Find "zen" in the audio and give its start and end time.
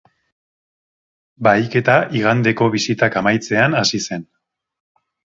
4.07-4.25